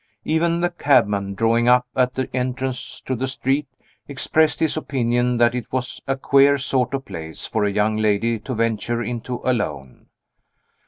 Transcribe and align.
Even 0.25 0.61
the 0.61 0.71
cabman, 0.71 1.35
drawing 1.35 1.67
up 1.69 1.85
at 1.95 2.15
the 2.15 2.27
entrance 2.35 3.01
to 3.01 3.15
the 3.15 3.27
street, 3.27 3.67
expressed 4.07 4.59
his 4.59 4.75
opinion 4.75 5.37
that 5.37 5.53
it 5.53 5.71
was 5.71 6.01
a 6.07 6.15
queer 6.17 6.57
sort 6.57 6.95
of 6.95 7.05
place 7.05 7.45
for 7.45 7.65
a 7.65 7.69
young 7.71 7.97
lady 7.97 8.39
to 8.39 8.55
venture 8.55 9.03
into 9.03 9.35
alone. 9.45 10.07